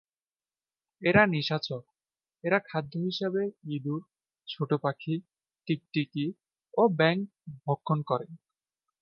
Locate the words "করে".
8.01-8.27